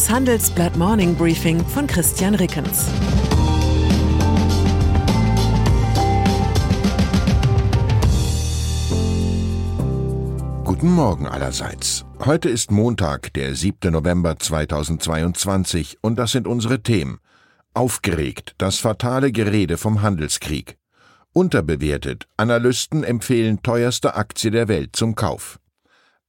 Das 0.00 0.08
Handelsblatt 0.08 0.78
Morning 0.78 1.14
Briefing 1.14 1.62
von 1.62 1.86
Christian 1.86 2.34
Rickens. 2.34 2.86
Guten 10.64 10.90
Morgen 10.90 11.26
allerseits. 11.26 12.06
Heute 12.24 12.48
ist 12.48 12.70
Montag, 12.70 13.34
der 13.34 13.54
7. 13.54 13.92
November 13.92 14.38
2022 14.38 15.98
und 16.00 16.18
das 16.18 16.32
sind 16.32 16.48
unsere 16.48 16.82
Themen. 16.82 17.18
Aufgeregt, 17.74 18.54
das 18.56 18.78
fatale 18.78 19.32
Gerede 19.32 19.76
vom 19.76 20.00
Handelskrieg. 20.00 20.78
Unterbewertet, 21.34 22.26
Analysten 22.38 23.04
empfehlen 23.04 23.62
teuerste 23.62 24.14
Aktie 24.14 24.50
der 24.50 24.66
Welt 24.66 24.96
zum 24.96 25.14
Kauf. 25.14 25.60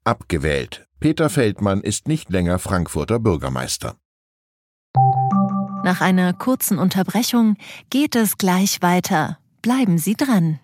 Abgewählt, 0.03 0.89
Peter 1.01 1.31
Feldmann 1.31 1.81
ist 1.81 2.07
nicht 2.07 2.29
länger 2.29 2.59
Frankfurter 2.59 3.17
Bürgermeister. 3.17 3.97
Nach 5.83 5.99
einer 5.99 6.31
kurzen 6.31 6.77
Unterbrechung 6.77 7.57
geht 7.89 8.15
es 8.15 8.37
gleich 8.37 8.83
weiter. 8.83 9.39
Bleiben 9.63 9.97
Sie 9.97 10.13
dran. 10.13 10.59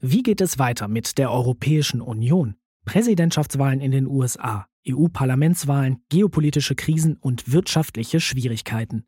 Wie 0.00 0.22
geht 0.22 0.42
es 0.42 0.58
weiter 0.58 0.86
mit 0.86 1.16
der 1.16 1.32
Europäischen 1.32 2.02
Union? 2.02 2.56
Präsidentschaftswahlen 2.84 3.80
in 3.80 3.90
den 3.90 4.06
USA, 4.06 4.66
EU-Parlamentswahlen, 4.86 6.02
geopolitische 6.10 6.74
Krisen 6.74 7.16
und 7.16 7.50
wirtschaftliche 7.50 8.20
Schwierigkeiten. 8.20 9.07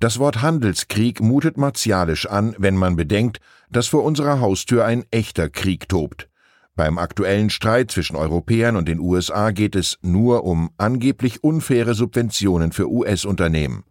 Das 0.00 0.20
Wort 0.20 0.42
Handelskrieg 0.42 1.20
mutet 1.20 1.56
martialisch 1.56 2.26
an, 2.26 2.54
wenn 2.56 2.76
man 2.76 2.94
bedenkt, 2.94 3.40
dass 3.68 3.88
vor 3.88 4.04
unserer 4.04 4.38
Haustür 4.38 4.84
ein 4.84 5.04
echter 5.10 5.48
Krieg 5.50 5.88
tobt. 5.88 6.28
Beim 6.76 6.98
aktuellen 6.98 7.50
Streit 7.50 7.90
zwischen 7.90 8.14
Europäern 8.14 8.76
und 8.76 8.86
den 8.86 9.00
USA 9.00 9.50
geht 9.50 9.74
es 9.74 9.98
nur 10.00 10.44
um 10.44 10.70
angeblich 10.78 11.42
unfaire 11.42 11.94
Subventionen 11.94 12.70
für 12.70 12.88
US-Unternehmen. 12.88 13.82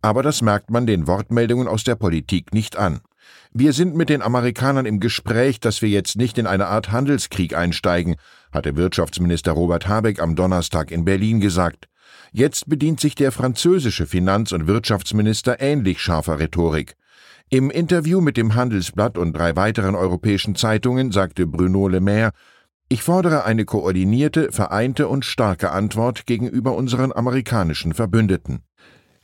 Aber 0.00 0.22
das 0.22 0.42
merkt 0.42 0.70
man 0.70 0.86
den 0.86 1.08
Wortmeldungen 1.08 1.66
aus 1.66 1.82
der 1.82 1.96
Politik 1.96 2.54
nicht 2.54 2.76
an. 2.76 3.00
Wir 3.52 3.72
sind 3.72 3.96
mit 3.96 4.10
den 4.10 4.22
Amerikanern 4.22 4.86
im 4.86 5.00
Gespräch, 5.00 5.58
dass 5.58 5.82
wir 5.82 5.88
jetzt 5.88 6.16
nicht 6.16 6.38
in 6.38 6.46
eine 6.46 6.66
Art 6.66 6.92
Handelskrieg 6.92 7.56
einsteigen, 7.56 8.14
hatte 8.52 8.76
Wirtschaftsminister 8.76 9.50
Robert 9.50 9.88
Habeck 9.88 10.22
am 10.22 10.36
Donnerstag 10.36 10.92
in 10.92 11.04
Berlin 11.04 11.40
gesagt. 11.40 11.88
Jetzt 12.32 12.68
bedient 12.68 13.00
sich 13.00 13.14
der 13.14 13.32
französische 13.32 14.06
Finanz- 14.06 14.52
und 14.52 14.66
Wirtschaftsminister 14.66 15.60
ähnlich 15.60 16.00
scharfer 16.00 16.38
Rhetorik. 16.38 16.94
Im 17.50 17.70
Interview 17.70 18.20
mit 18.20 18.36
dem 18.36 18.54
Handelsblatt 18.54 19.16
und 19.16 19.32
drei 19.32 19.56
weiteren 19.56 19.94
europäischen 19.94 20.54
Zeitungen 20.54 21.12
sagte 21.12 21.46
Bruno 21.46 21.88
Le 21.88 22.00
Maire, 22.00 22.32
ich 22.90 23.02
fordere 23.02 23.44
eine 23.44 23.64
koordinierte, 23.64 24.52
vereinte 24.52 25.08
und 25.08 25.24
starke 25.24 25.70
Antwort 25.70 26.26
gegenüber 26.26 26.74
unseren 26.74 27.12
amerikanischen 27.12 27.92
Verbündeten. 27.94 28.60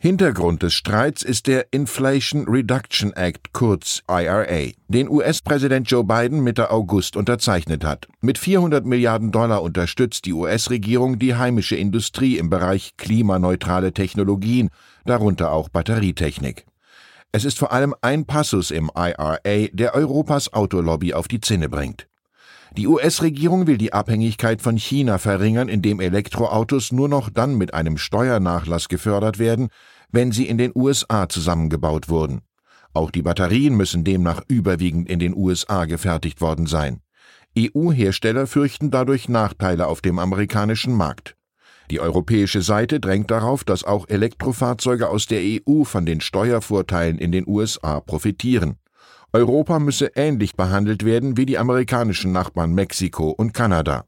Hintergrund 0.05 0.62
des 0.62 0.74
Streits 0.74 1.22
ist 1.22 1.47
der 1.47 1.69
Inflation 1.70 2.47
Reduction 2.47 3.14
Act, 3.14 3.55
kurz 3.55 4.02
IRA, 4.06 4.72
den 4.86 5.08
US-Präsident 5.08 5.91
Joe 5.91 6.05
Biden 6.05 6.44
Mitte 6.44 6.70
August 6.70 7.17
unterzeichnet 7.17 7.86
hat. 7.86 8.06
Mit 8.20 8.36
400 8.36 8.84
Milliarden 8.84 9.33
Dollar 9.33 9.62
unterstützt 9.62 10.27
die 10.27 10.34
US-Regierung 10.34 11.18
die 11.18 11.36
heimische 11.36 11.77
Industrie 11.77 12.36
im 12.36 12.51
Bereich 12.51 12.98
klimaneutrale 12.98 13.95
Technologien, 13.95 14.68
darunter 15.06 15.52
auch 15.52 15.70
Batterietechnik. 15.70 16.67
Es 17.33 17.46
ist 17.46 17.58
vor 17.58 17.73
allem 17.73 17.95
ein 18.02 18.27
Passus 18.27 18.70
im 18.70 18.90
IRA, 18.95 19.39
der 19.73 19.95
Europas 19.95 20.52
Autolobby 20.52 21.14
auf 21.14 21.28
die 21.28 21.40
Zinne 21.40 21.70
bringt. 21.70 22.08
Die 22.77 22.89
US-Regierung 22.89 23.68
will 23.68 23.78
die 23.78 23.92
Abhängigkeit 23.92 24.61
von 24.61 24.77
China 24.77 25.18
verringern, 25.18 25.68
indem 25.68 26.01
Elektroautos 26.01 26.90
nur 26.90 27.08
noch 27.08 27.30
dann 27.30 27.55
mit 27.55 27.73
einem 27.73 27.96
Steuernachlass 27.96 28.89
gefördert 28.89 29.39
werden, 29.39 29.68
wenn 30.14 30.30
sie 30.30 30.47
in 30.47 30.58
den 30.58 30.73
USA 30.75 31.29
zusammengebaut 31.29 32.08
wurden. 32.08 32.42
Auch 32.92 33.11
die 33.11 33.23
Batterien 33.23 33.77
müssen 33.77 34.05
demnach 34.05 34.42
überwiegend 34.47 35.08
in 35.08 35.19
den 35.19 35.35
USA 35.36 35.85
gefertigt 35.86 36.41
worden 36.41 36.67
sein. 36.67 37.01
EU-Hersteller 37.58 38.47
fürchten 38.47 38.92
dadurch 38.92 39.29
Nachteile 39.29 39.89
auf 39.89 40.01
dem 40.01 40.20
amerikanischen 40.20 40.95
Markt. 40.95 41.36
Die 41.91 42.01
europäische 42.01 42.63
Seite 42.63 43.01
drängt 43.01 43.30
darauf, 43.30 43.64
dass 43.64 43.85
auch 43.85 44.08
Elektrofahrzeuge 44.08 45.08
aus 45.08 45.27
der 45.27 45.41
EU 45.42 45.85
von 45.85 46.07
den 46.07 46.20
Steuervorteilen 46.20 47.19
in 47.19 47.33
den 47.33 47.46
USA 47.46 48.01
profitieren. 48.01 48.77
Europa 49.33 49.81
müsse 49.81 50.13
ähnlich 50.14 50.55
behandelt 50.55 51.05
werden 51.05 51.36
wie 51.36 51.45
die 51.45 51.58
amerikanischen 51.58 52.31
Nachbarn 52.31 52.73
Mexiko 52.73 53.31
und 53.31 53.52
Kanada. 53.52 54.05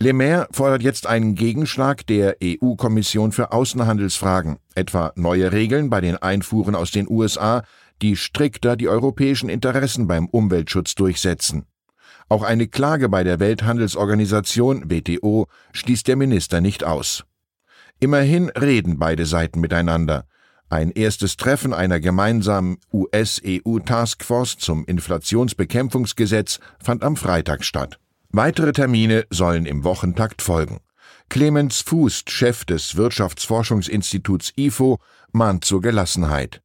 Le 0.00 0.12
Maire 0.12 0.46
fordert 0.52 0.84
jetzt 0.84 1.08
einen 1.08 1.34
Gegenschlag 1.34 2.06
der 2.06 2.36
EU-Kommission 2.40 3.32
für 3.32 3.50
Außenhandelsfragen, 3.50 4.58
etwa 4.76 5.12
neue 5.16 5.50
Regeln 5.50 5.90
bei 5.90 6.00
den 6.00 6.16
Einfuhren 6.16 6.76
aus 6.76 6.92
den 6.92 7.10
USA, 7.10 7.64
die 8.00 8.14
strikter 8.14 8.76
die 8.76 8.86
europäischen 8.86 9.48
Interessen 9.48 10.06
beim 10.06 10.26
Umweltschutz 10.26 10.94
durchsetzen. 10.94 11.66
Auch 12.28 12.44
eine 12.44 12.68
Klage 12.68 13.08
bei 13.08 13.24
der 13.24 13.40
Welthandelsorganisation 13.40 14.88
WTO 14.88 15.48
schließt 15.72 16.06
der 16.06 16.14
Minister 16.14 16.60
nicht 16.60 16.84
aus. 16.84 17.24
Immerhin 17.98 18.50
reden 18.50 19.00
beide 19.00 19.26
Seiten 19.26 19.60
miteinander. 19.60 20.26
Ein 20.68 20.92
erstes 20.92 21.36
Treffen 21.36 21.74
einer 21.74 21.98
gemeinsamen 21.98 22.76
US-EU-Taskforce 22.92 24.58
zum 24.58 24.84
Inflationsbekämpfungsgesetz 24.84 26.60
fand 26.78 27.02
am 27.02 27.16
Freitag 27.16 27.64
statt. 27.64 27.98
Weitere 28.30 28.72
Termine 28.72 29.24
sollen 29.30 29.64
im 29.64 29.84
Wochentakt 29.84 30.42
folgen. 30.42 30.80
Clemens 31.30 31.80
Fuß, 31.80 32.24
Chef 32.28 32.66
des 32.66 32.94
Wirtschaftsforschungsinstituts 32.96 34.52
IFO, 34.56 34.98
mahnt 35.32 35.64
zur 35.64 35.80
Gelassenheit. 35.80 36.60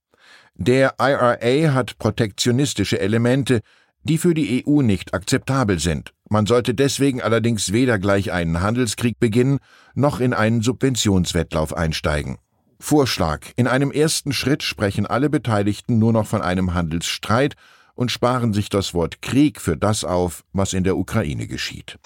Der 0.55 0.95
IRA 0.99 1.73
hat 1.73 1.97
protektionistische 1.99 2.99
Elemente, 2.99 3.61
die 4.03 4.17
für 4.17 4.33
die 4.33 4.65
EU 4.67 4.81
nicht 4.81 5.13
akzeptabel 5.13 5.79
sind. 5.79 6.13
Man 6.29 6.45
sollte 6.45 6.73
deswegen 6.73 7.21
allerdings 7.21 7.71
weder 7.71 7.97
gleich 7.97 8.33
einen 8.33 8.59
Handelskrieg 8.59 9.17
beginnen, 9.19 9.59
noch 9.95 10.19
in 10.19 10.33
einen 10.33 10.61
Subventionswettlauf 10.61 11.75
einsteigen. 11.75 12.39
Vorschlag. 12.77 13.47
In 13.55 13.67
einem 13.67 13.91
ersten 13.91 14.33
Schritt 14.33 14.63
sprechen 14.63 15.05
alle 15.05 15.29
Beteiligten 15.29 15.97
nur 15.97 16.11
noch 16.11 16.27
von 16.27 16.41
einem 16.41 16.73
Handelsstreit 16.73 17.55
und 17.95 18.11
sparen 18.11 18.53
sich 18.53 18.69
das 18.69 18.93
Wort 18.93 19.21
Krieg 19.21 19.61
für 19.61 19.77
das 19.77 20.03
auf, 20.03 20.43
was 20.53 20.73
in 20.73 20.83
der 20.83 20.97
Ukraine 20.97 21.47
geschieht. 21.47 21.99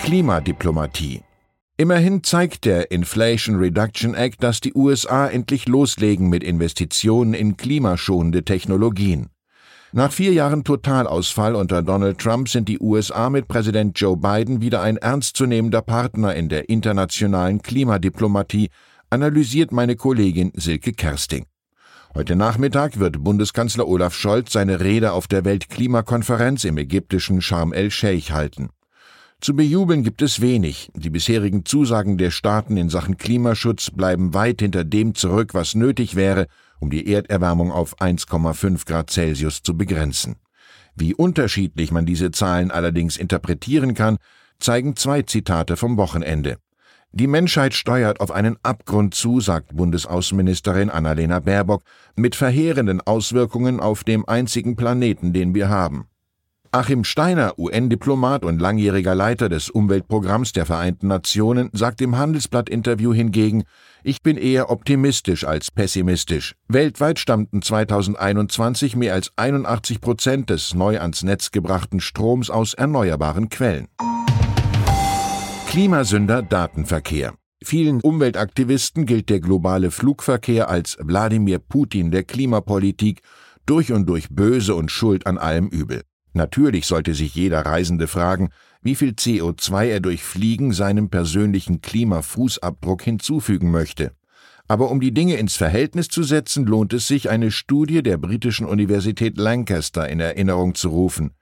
Klimadiplomatie 0.00 1.22
Immerhin 1.78 2.22
zeigt 2.24 2.64
der 2.64 2.90
Inflation 2.90 3.56
Reduction 3.56 4.14
Act, 4.14 4.42
dass 4.42 4.60
die 4.60 4.72
USA 4.74 5.26
endlich 5.26 5.68
loslegen 5.68 6.30
mit 6.30 6.42
Investitionen 6.42 7.34
in 7.34 7.58
klimaschonende 7.58 8.44
Technologien. 8.44 9.28
Nach 9.92 10.10
vier 10.10 10.32
Jahren 10.32 10.64
Totalausfall 10.64 11.54
unter 11.54 11.82
Donald 11.82 12.18
Trump 12.18 12.48
sind 12.48 12.68
die 12.68 12.78
USA 12.80 13.28
mit 13.28 13.46
Präsident 13.46 13.98
Joe 14.00 14.16
Biden 14.16 14.60
wieder 14.62 14.80
ein 14.80 14.96
ernstzunehmender 14.96 15.82
Partner 15.82 16.34
in 16.34 16.48
der 16.48 16.68
internationalen 16.68 17.60
Klimadiplomatie, 17.60 18.70
analysiert 19.10 19.70
meine 19.70 19.96
Kollegin 19.96 20.52
Silke 20.54 20.92
Kersting. 20.92 21.46
Heute 22.16 22.34
Nachmittag 22.34 22.98
wird 22.98 23.22
Bundeskanzler 23.22 23.86
Olaf 23.86 24.14
Scholz 24.14 24.50
seine 24.50 24.80
Rede 24.80 25.12
auf 25.12 25.26
der 25.26 25.44
Weltklimakonferenz 25.44 26.64
im 26.64 26.78
ägyptischen 26.78 27.42
Sharm 27.42 27.74
el-Sheikh 27.74 28.32
halten. 28.32 28.70
Zu 29.42 29.54
bejubeln 29.54 30.02
gibt 30.02 30.22
es 30.22 30.40
wenig. 30.40 30.90
Die 30.94 31.10
bisherigen 31.10 31.66
Zusagen 31.66 32.16
der 32.16 32.30
Staaten 32.30 32.78
in 32.78 32.88
Sachen 32.88 33.18
Klimaschutz 33.18 33.90
bleiben 33.90 34.32
weit 34.32 34.62
hinter 34.62 34.82
dem 34.82 35.14
zurück, 35.14 35.52
was 35.52 35.74
nötig 35.74 36.16
wäre, 36.16 36.46
um 36.80 36.88
die 36.88 37.06
Erderwärmung 37.06 37.70
auf 37.70 38.00
1,5 38.00 38.86
Grad 38.86 39.10
Celsius 39.10 39.62
zu 39.62 39.76
begrenzen. 39.76 40.36
Wie 40.94 41.14
unterschiedlich 41.14 41.92
man 41.92 42.06
diese 42.06 42.30
Zahlen 42.30 42.70
allerdings 42.70 43.18
interpretieren 43.18 43.92
kann, 43.92 44.16
zeigen 44.58 44.96
zwei 44.96 45.20
Zitate 45.20 45.76
vom 45.76 45.98
Wochenende. 45.98 46.56
Die 47.18 47.28
Menschheit 47.28 47.72
steuert 47.72 48.20
auf 48.20 48.30
einen 48.30 48.58
Abgrund 48.62 49.14
zu, 49.14 49.40
sagt 49.40 49.74
Bundesaußenministerin 49.74 50.90
Annalena 50.90 51.40
Baerbock, 51.40 51.82
mit 52.14 52.36
verheerenden 52.36 53.00
Auswirkungen 53.00 53.80
auf 53.80 54.04
dem 54.04 54.28
einzigen 54.28 54.76
Planeten, 54.76 55.32
den 55.32 55.54
wir 55.54 55.70
haben. 55.70 56.08
Achim 56.72 57.04
Steiner, 57.04 57.58
UN-Diplomat 57.58 58.44
und 58.44 58.60
langjähriger 58.60 59.14
Leiter 59.14 59.48
des 59.48 59.70
Umweltprogramms 59.70 60.52
der 60.52 60.66
Vereinten 60.66 61.06
Nationen, 61.06 61.70
sagt 61.72 62.02
im 62.02 62.18
Handelsblatt-Interview 62.18 63.14
hingegen, 63.14 63.64
ich 64.02 64.20
bin 64.20 64.36
eher 64.36 64.68
optimistisch 64.68 65.44
als 65.44 65.70
pessimistisch. 65.70 66.54
Weltweit 66.68 67.18
stammten 67.18 67.62
2021 67.62 68.94
mehr 68.94 69.14
als 69.14 69.32
81 69.36 70.02
Prozent 70.02 70.50
des 70.50 70.74
neu 70.74 71.00
ans 71.00 71.22
Netz 71.22 71.50
gebrachten 71.50 72.00
Stroms 72.00 72.50
aus 72.50 72.74
erneuerbaren 72.74 73.48
Quellen. 73.48 73.88
Klimasünder 75.76 76.40
Datenverkehr. 76.40 77.34
Vielen 77.62 78.00
Umweltaktivisten 78.00 79.04
gilt 79.04 79.28
der 79.28 79.40
globale 79.40 79.90
Flugverkehr 79.90 80.70
als 80.70 80.96
Wladimir 80.98 81.58
Putin 81.58 82.10
der 82.10 82.24
Klimapolitik 82.24 83.20
durch 83.66 83.92
und 83.92 84.08
durch 84.08 84.30
böse 84.30 84.74
und 84.74 84.90
schuld 84.90 85.26
an 85.26 85.36
allem 85.36 85.68
Übel. 85.68 86.00
Natürlich 86.32 86.86
sollte 86.86 87.12
sich 87.12 87.34
jeder 87.34 87.66
Reisende 87.66 88.06
fragen, 88.06 88.48
wie 88.80 88.94
viel 88.94 89.10
CO2 89.10 89.84
er 89.84 90.00
durch 90.00 90.24
Fliegen 90.24 90.72
seinem 90.72 91.10
persönlichen 91.10 91.82
Klimafußabdruck 91.82 93.02
hinzufügen 93.02 93.70
möchte. 93.70 94.12
Aber 94.68 94.90
um 94.90 94.98
die 94.98 95.12
Dinge 95.12 95.34
ins 95.34 95.56
Verhältnis 95.56 96.08
zu 96.08 96.22
setzen, 96.22 96.64
lohnt 96.64 96.94
es 96.94 97.06
sich, 97.06 97.28
eine 97.28 97.50
Studie 97.50 98.02
der 98.02 98.16
britischen 98.16 98.64
Universität 98.64 99.36
Lancaster 99.36 100.08
in 100.08 100.20
Erinnerung 100.20 100.74
zu 100.74 100.88
rufen. 100.88 101.32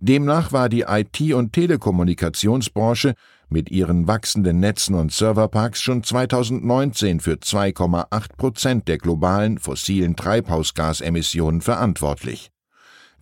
Demnach 0.00 0.50
war 0.50 0.68
die 0.68 0.86
IT- 0.88 1.34
und 1.34 1.52
Telekommunikationsbranche 1.52 3.14
mit 3.52 3.70
ihren 3.70 4.08
wachsenden 4.08 4.58
Netzen 4.58 4.94
und 4.94 5.12
Serverparks 5.12 5.80
schon 5.80 6.02
2019 6.02 7.20
für 7.20 7.34
2,8 7.34 8.36
Prozent 8.36 8.88
der 8.88 8.98
globalen 8.98 9.58
fossilen 9.58 10.16
Treibhausgasemissionen 10.16 11.60
verantwortlich. 11.60 12.50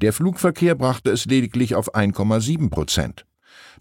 Der 0.01 0.13
Flugverkehr 0.13 0.75
brachte 0.75 1.11
es 1.11 1.27
lediglich 1.27 1.75
auf 1.75 1.95
1,7 1.95 2.71
Prozent. 2.71 3.27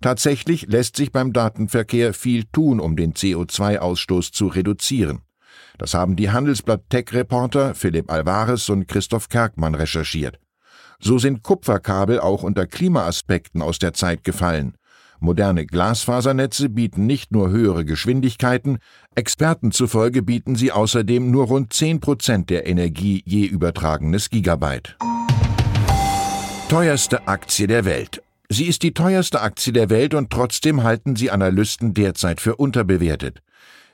Tatsächlich 0.02 0.68
lässt 0.68 0.96
sich 0.96 1.12
beim 1.12 1.34
Datenverkehr 1.34 2.14
viel 2.14 2.46
tun, 2.46 2.80
um 2.80 2.96
den 2.96 3.14
CO2-Ausstoß 3.14 4.32
zu 4.32 4.48
reduzieren. 4.48 5.22
Das 5.78 5.94
haben 5.94 6.16
die 6.16 6.30
Handelsblatt-Tech-Reporter 6.30 7.74
Philipp 7.76 8.12
Alvarez 8.12 8.68
und 8.70 8.88
Christoph 8.88 9.30
Kerkmann 9.30 9.76
recherchiert. 9.76 10.40
So 11.00 11.18
sind 11.18 11.44
Kupferkabel 11.44 12.20
auch 12.20 12.44
unter 12.44 12.68
Klimaaspekten 12.68 13.62
aus 13.62 13.80
der 13.80 13.94
Zeit 13.94 14.26
gefallen. 14.26 14.76
Moderne 15.20 15.66
Glasfasernetze 15.66 16.70
bieten 16.70 17.06
nicht 17.06 17.32
nur 17.32 17.50
höhere 17.50 17.86
Geschwindigkeiten, 17.86 18.80
Experten 19.16 19.72
zufolge 19.72 20.22
bieten 20.22 20.56
sie 20.56 20.72
außerdem 20.72 21.30
nur 21.30 21.48
rund 21.48 21.74
10 21.74 22.00
Prozent 22.00 22.50
der 22.50 22.68
Energie 22.68 23.22
je 23.26 23.46
übertragenes 23.46 24.30
Gigabyte. 24.30 24.98
Teuerste 26.70 27.28
Aktie 27.28 27.68
der 27.68 27.86
Welt. 27.86 28.22
Sie 28.48 28.66
ist 28.66 28.84
die 28.84 28.94
teuerste 28.94 29.42
Aktie 29.42 29.74
der 29.74 29.90
Welt 29.90 30.14
und 30.14 30.30
trotzdem 30.30 30.84
halten 30.84 31.16
sie 31.16 31.32
Analysten 31.32 31.94
derzeit 31.94 32.42
für 32.42 32.56
unterbewertet. 32.56 33.42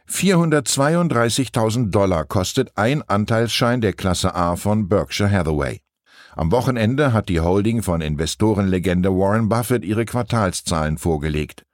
432.000 0.10 1.90
Dollar 1.90 2.26
kostet 2.26 2.72
ein 2.76 3.02
Anteilsschein 3.02 3.82
der 3.82 3.94
Klasse 3.94 4.36
A 4.36 4.56
von 4.56 4.88
Berkshire 4.88 5.32
Hathaway. 5.32 5.80
Am 6.38 6.52
Wochenende 6.52 7.14
hat 7.14 7.30
die 7.30 7.40
Holding 7.40 7.82
von 7.82 8.02
Investorenlegende 8.02 9.10
Warren 9.10 9.48
Buffett 9.48 9.86
ihre 9.86 10.04
Quartalszahlen 10.04 10.98
vorgelegt. 10.98 11.66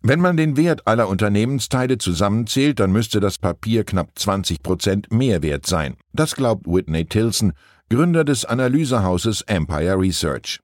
Wenn 0.00 0.20
man 0.20 0.38
den 0.38 0.56
Wert 0.56 0.86
aller 0.86 1.08
Unternehmensteile 1.08 1.98
zusammenzählt, 1.98 2.80
dann 2.80 2.92
müsste 2.92 3.20
das 3.20 3.36
Papier 3.36 3.84
knapp 3.84 4.10
20 4.14 4.62
Prozent 4.62 5.12
mehr 5.12 5.42
wert 5.42 5.66
sein. 5.66 5.96
Das 6.14 6.34
glaubt 6.34 6.66
Whitney 6.66 7.04
Tilson, 7.04 7.52
Gründer 7.90 8.24
des 8.24 8.46
Analysehauses 8.46 9.42
Empire 9.42 10.00
Research. 10.00 10.60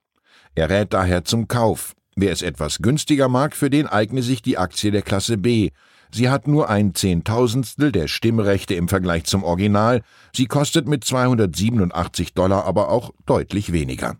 Er 0.55 0.71
rät 0.71 0.91
daher 0.91 1.23
zum 1.23 1.47
Kauf. 1.47 1.93
Wer 2.15 2.31
es 2.31 2.41
etwas 2.41 2.79
günstiger 2.79 3.27
mag, 3.27 3.55
für 3.55 3.69
den 3.69 3.87
eigne 3.87 4.23
sich 4.23 4.41
die 4.41 4.57
Aktie 4.57 4.91
der 4.91 5.03
Klasse 5.03 5.37
B. 5.37 5.69
Sie 6.13 6.29
hat 6.29 6.47
nur 6.47 6.69
ein 6.69 6.93
Zehntausendstel 6.93 7.91
der 7.91 8.07
Stimmrechte 8.07 8.75
im 8.75 8.87
Vergleich 8.87 9.23
zum 9.23 9.43
Original, 9.43 10.01
sie 10.31 10.45
kostet 10.45 10.87
mit 10.87 11.03
287 11.03 12.35
Dollar 12.35 12.65
aber 12.65 12.89
auch 12.89 13.11
deutlich 13.25 13.71
weniger. 13.71 14.17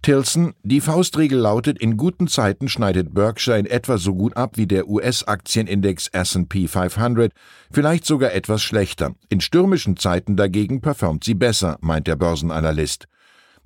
Tilson, 0.00 0.54
die 0.62 0.80
Faustregel 0.80 1.38
lautet, 1.38 1.78
in 1.78 1.98
guten 1.98 2.28
Zeiten 2.28 2.68
schneidet 2.68 3.12
Berkshire 3.12 3.58
in 3.58 3.66
etwa 3.66 3.98
so 3.98 4.14
gut 4.14 4.38
ab 4.38 4.56
wie 4.56 4.66
der 4.66 4.88
US-Aktienindex 4.88 6.08
S&P 6.08 6.66
500, 6.66 7.32
vielleicht 7.70 8.06
sogar 8.06 8.32
etwas 8.32 8.62
schlechter. 8.62 9.14
In 9.28 9.42
stürmischen 9.42 9.98
Zeiten 9.98 10.34
dagegen 10.34 10.80
performt 10.80 11.24
sie 11.24 11.34
besser, 11.34 11.76
meint 11.82 12.06
der 12.06 12.16
Börsenanalyst. 12.16 13.06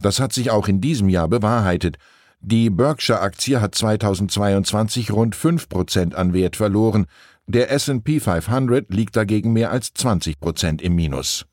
Das 0.01 0.19
hat 0.19 0.33
sich 0.33 0.51
auch 0.51 0.67
in 0.67 0.81
diesem 0.81 1.09
Jahr 1.09 1.29
bewahrheitet. 1.29 1.99
Die 2.45 2.71
Berkshire-Aktie 2.71 3.61
hat 3.61 3.77
2022 3.77 5.13
rund 5.13 5.37
5% 5.37 6.15
an 6.15 6.33
Wert 6.33 6.57
verloren. 6.57 7.07
Der 7.49 7.73
S&P 7.73 8.21
500 8.21 8.89
liegt 8.91 9.17
dagegen 9.17 9.53
mehr 9.53 9.73
als 9.73 9.89
20% 9.97 10.81
im 10.81 10.95
Minus. 10.95 11.45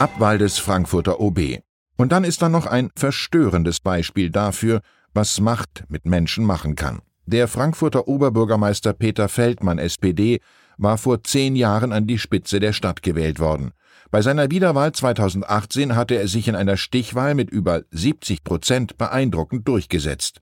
Abwahl 0.00 0.36
des 0.36 0.58
Frankfurter 0.58 1.20
OB. 1.20 1.60
Und 1.96 2.10
dann 2.10 2.24
ist 2.24 2.42
da 2.42 2.48
noch 2.48 2.66
ein 2.66 2.90
verstörendes 2.96 3.78
Beispiel 3.78 4.30
dafür, 4.30 4.80
was 5.14 5.40
Macht 5.40 5.84
mit 5.88 6.06
Menschen 6.06 6.44
machen 6.44 6.74
kann. 6.74 7.02
Der 7.26 7.46
Frankfurter 7.46 8.08
Oberbürgermeister 8.08 8.94
Peter 8.94 9.28
Feldmann, 9.28 9.78
SPD, 9.78 10.40
war 10.76 10.98
vor 10.98 11.22
zehn 11.22 11.54
Jahren 11.54 11.92
an 11.92 12.08
die 12.08 12.18
Spitze 12.18 12.58
der 12.58 12.72
Stadt 12.72 13.02
gewählt 13.02 13.38
worden. 13.38 13.70
Bei 14.10 14.22
seiner 14.22 14.50
Wiederwahl 14.50 14.90
2018 14.90 15.94
hatte 15.94 16.16
er 16.16 16.26
sich 16.26 16.48
in 16.48 16.56
einer 16.56 16.76
Stichwahl 16.76 17.36
mit 17.36 17.50
über 17.50 17.82
70 17.92 18.42
Prozent 18.42 18.98
beeindruckend 18.98 19.68
durchgesetzt. 19.68 20.40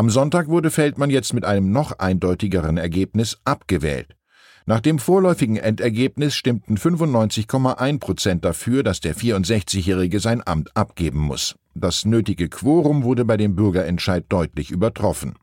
Am 0.00 0.08
Sonntag 0.08 0.48
wurde 0.48 0.70
Feldmann 0.70 1.10
jetzt 1.10 1.34
mit 1.34 1.44
einem 1.44 1.72
noch 1.72 1.98
eindeutigeren 1.98 2.78
Ergebnis 2.78 3.36
abgewählt. 3.44 4.16
Nach 4.64 4.80
dem 4.80 4.98
vorläufigen 4.98 5.58
Endergebnis 5.58 6.34
stimmten 6.34 6.78
95,1 6.78 7.98
Prozent 7.98 8.42
dafür, 8.46 8.82
dass 8.82 9.00
der 9.00 9.14
64-Jährige 9.14 10.18
sein 10.18 10.42
Amt 10.46 10.74
abgeben 10.74 11.18
muss. 11.18 11.54
Das 11.74 12.06
nötige 12.06 12.48
Quorum 12.48 13.02
wurde 13.02 13.26
bei 13.26 13.36
dem 13.36 13.54
Bürgerentscheid 13.54 14.24
deutlich 14.30 14.70
übertroffen. 14.70 15.34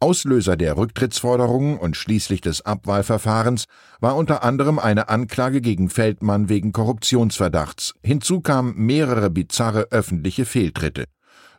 Auslöser 0.00 0.58
der 0.58 0.76
Rücktrittsforderungen 0.76 1.78
und 1.78 1.96
schließlich 1.96 2.42
des 2.42 2.66
Abwahlverfahrens 2.66 3.64
war 4.00 4.16
unter 4.16 4.42
anderem 4.42 4.78
eine 4.78 5.08
Anklage 5.08 5.62
gegen 5.62 5.88
Feldmann 5.88 6.50
wegen 6.50 6.72
Korruptionsverdachts. 6.72 7.94
Hinzu 8.02 8.42
kamen 8.42 8.74
mehrere 8.76 9.30
bizarre 9.30 9.86
öffentliche 9.92 10.44
Fehltritte. 10.44 11.06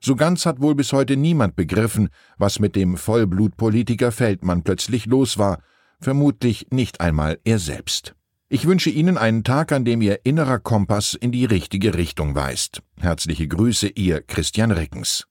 So 0.02 0.16
ganz 0.16 0.46
hat 0.46 0.62
wohl 0.62 0.76
bis 0.76 0.94
heute 0.94 1.18
niemand 1.18 1.56
begriffen, 1.56 2.10
was 2.38 2.60
mit 2.60 2.76
dem 2.76 2.98
Vollblutpolitiker 2.98 4.12
Feldmann 4.12 4.64
plötzlich 4.64 5.06
los 5.06 5.38
war, 5.38 5.62
vermutlich 6.00 6.68
nicht 6.72 7.02
einmal 7.02 7.40
er 7.44 7.60
selbst. 7.60 8.16
Ich 8.48 8.66
wünsche 8.66 8.90
Ihnen 8.90 9.18
einen 9.18 9.44
Tag, 9.44 9.72
an 9.72 9.86
dem 9.86 10.02
Ihr 10.02 10.22
innerer 10.24 10.60
Kompass 10.60 11.14
in 11.14 11.32
die 11.32 11.46
richtige 11.46 11.94
Richtung 11.94 12.34
weist. 12.34 12.82
Herzliche 13.00 13.48
Grüße, 13.48 13.90
Ihr 13.90 14.22
Christian 14.22 14.72
Rickens. 14.72 15.28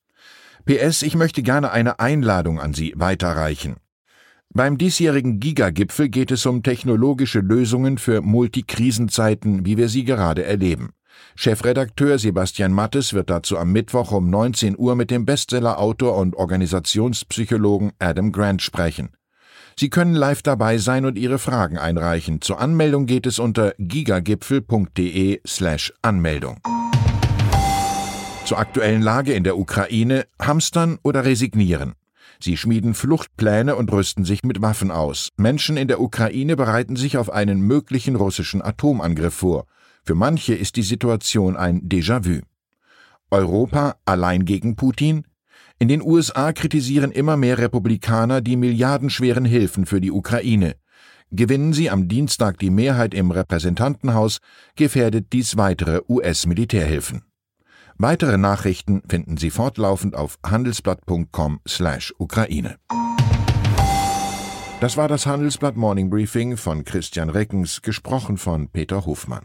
PS, 0.67 1.03
ich 1.03 1.17
möchte 1.17 1.43
gerne 1.43 1.73
eine 1.73 1.99
Einladung 1.99 2.61
an 2.61 2.75
Sie 2.75 2.93
weiterreichen. 2.97 3.77
Beim 4.51 4.79
diesjährigen 4.79 5.41
Gigagipfel 5.41 6.09
geht 6.09 6.31
es 6.31 6.47
um 6.47 6.63
technologische 6.63 7.41
Lösungen 7.41 7.99
für 7.99 8.23
Multikrisenzeiten, 8.23 9.67
wie 9.67 9.77
wir 9.77 9.89
sie 9.89 10.05
gerade 10.05 10.45
erleben. 10.45 10.91
Chefredakteur 11.37 12.19
Sebastian 12.19 12.73
Mattes 12.73 13.13
wird 13.13 13.31
dazu 13.31 13.59
am 13.59 13.73
Mittwoch 13.73 14.13
um 14.13 14.29
19 14.31 14.77
Uhr 14.79 14.97
mit 14.97 15.11
dem 15.11 15.25
Bestsellerautor 15.25 16.17
und 16.17 16.37
Organisationspsychologen 16.37 17.93
Adam 17.99 18.33
Grant 18.33 18.63
sprechen. 18.63 19.11
Sie 19.79 19.91
können 19.91 20.15
live 20.15 20.43
dabei 20.43 20.79
sein 20.79 21.05
und 21.05 21.17
Ihre 21.17 21.39
Fragen 21.39 21.79
einreichen. 21.79 22.41
Zur 22.41 22.61
Anmeldung 22.61 23.07
geht 23.07 23.27
es 23.27 23.39
unter 23.39 23.75
gigagipfel.de 23.79 25.41
slash 25.47 25.93
Anmeldung. 26.03 26.59
Zur 28.45 28.59
aktuellen 28.59 29.03
Lage 29.03 29.35
in 29.35 29.45
der 29.45 29.57
Ukraine 29.57 30.27
hamstern 30.43 30.99
oder 31.05 31.25
resignieren. 31.25 31.93
Sie 32.41 32.57
schmieden 32.57 32.95
Fluchtpläne 32.95 33.77
und 33.77 33.93
rüsten 33.93 34.25
sich 34.25 34.43
mit 34.43 34.63
Waffen 34.63 34.91
aus. 34.91 35.29
Menschen 35.37 35.77
in 35.77 35.87
der 35.87 36.01
Ukraine 36.01 36.57
bereiten 36.57 36.97
sich 36.97 37.17
auf 37.17 37.31
einen 37.31 37.61
möglichen 37.61 38.17
russischen 38.17 38.63
Atomangriff 38.63 39.35
vor. 39.35 39.67
Für 40.09 40.15
manche 40.15 40.55
ist 40.55 40.77
die 40.77 40.83
Situation 40.83 41.55
ein 41.55 41.83
Déjà-vu. 41.83 42.41
Europa 43.31 43.97
allein 44.07 44.47
gegen 44.47 44.75
Putin? 44.75 45.27
In 45.79 45.89
den 45.89 46.01
USA 46.01 46.55
kritisieren 46.55 47.13
immer 47.13 47.37
mehr 47.37 47.59
Republikaner 47.59 48.41
die 48.41 48.57
milliardenschweren 48.57 49.45
Hilfen 49.45 49.85
für 49.85 50.01
die 50.01 50.11
Ukraine. 50.11 50.77
Gewinnen 51.31 51.75
sie 51.75 51.91
am 51.91 52.09
Dienstag 52.09 52.59
die 52.59 52.71
Mehrheit 52.71 53.13
im 53.13 53.31
Repräsentantenhaus, 53.31 54.39
gefährdet 54.77 55.27
dies 55.35 55.59
weitere 55.59 56.01
US-Militärhilfen. 56.09 57.25
Weitere 57.99 58.39
Nachrichten 58.39 59.03
finden 59.07 59.37
Sie 59.37 59.51
fortlaufend 59.51 60.17
auf 60.17 60.39
handelsblatt.com/Ukraine. 60.43 62.77
Das 64.81 64.97
war 64.97 65.09
das 65.09 65.27
Handelsblatt 65.27 65.77
Morning 65.77 66.09
Briefing 66.09 66.57
von 66.57 66.85
Christian 66.85 67.29
Reckens, 67.29 67.83
gesprochen 67.83 68.39
von 68.39 68.71
Peter 68.71 69.05
Hofmann. 69.05 69.45